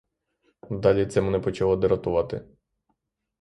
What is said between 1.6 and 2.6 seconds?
дратувати.